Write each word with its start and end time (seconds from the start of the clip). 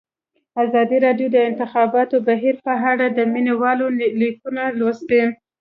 ازادي 0.63 0.97
راډیو 1.05 1.27
د 1.31 1.33
د 1.35 1.37
انتخاباتو 1.49 2.15
بهیر 2.27 2.55
په 2.65 2.73
اړه 2.91 3.05
د 3.09 3.19
مینه 3.33 3.53
والو 3.61 3.87
لیکونه 4.21 4.63
لوستي. 4.79 5.21